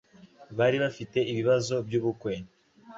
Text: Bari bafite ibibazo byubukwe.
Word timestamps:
Bari 0.57 0.77
bafite 0.83 1.17
ibibazo 1.31 1.75
byubukwe. 1.87 2.33